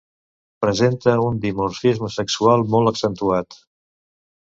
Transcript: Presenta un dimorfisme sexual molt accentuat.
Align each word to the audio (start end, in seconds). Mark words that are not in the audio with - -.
Presenta 0.65 1.11
un 1.25 1.35
dimorfisme 1.43 2.09
sexual 2.13 2.65
molt 2.77 2.93
accentuat. 2.93 3.59